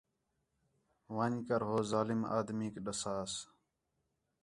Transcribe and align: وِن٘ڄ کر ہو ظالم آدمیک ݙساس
وِن٘ڄ 1.15 1.33
کر 1.47 1.61
ہو 1.67 1.75
ظالم 1.91 2.21
آدمیک 2.39 2.75
ݙساس 2.85 3.33